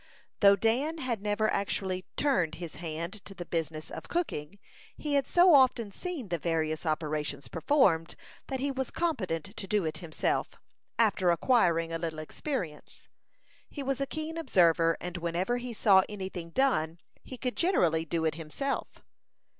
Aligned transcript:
Though 0.39 0.55
Dan 0.55 0.97
had 0.97 1.21
never 1.21 1.47
actually 1.47 2.05
turned 2.17 2.55
his 2.55 2.77
hand 2.77 3.23
to 3.23 3.35
the 3.35 3.45
business 3.45 3.91
of 3.91 4.07
cooking, 4.07 4.57
he 4.97 5.13
had 5.13 5.27
so 5.27 5.53
often 5.53 5.91
seen 5.91 6.29
the 6.29 6.39
various 6.39 6.87
operations 6.87 7.47
performed, 7.47 8.15
that 8.47 8.59
he 8.59 8.71
was 8.71 8.89
competent 8.89 9.55
to 9.55 9.67
do 9.67 9.85
it 9.85 9.99
himself, 9.99 10.59
after 10.97 11.29
acquiring 11.29 11.93
a 11.93 11.99
little 11.99 12.17
experience. 12.17 13.09
He 13.69 13.83
was 13.83 14.01
a 14.01 14.07
keen 14.07 14.37
observer, 14.39 14.97
and 14.99 15.17
whenever 15.17 15.57
he 15.57 15.71
saw 15.71 16.01
any 16.09 16.29
thing 16.29 16.49
done, 16.49 16.97
he 17.21 17.37
could 17.37 17.55
generally 17.55 18.03
do 18.03 18.25
it 18.25 18.33
himself. 18.33 19.03